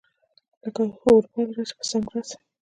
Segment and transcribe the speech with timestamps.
[0.63, 2.37] لکه اوربل راسه، پۀ څنګ راسه